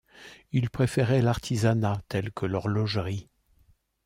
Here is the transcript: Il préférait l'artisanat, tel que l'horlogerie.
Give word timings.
Il 0.51 0.71
préférait 0.71 1.21
l'artisanat, 1.21 2.01
tel 2.09 2.31
que 2.31 2.47
l'horlogerie. 2.47 3.29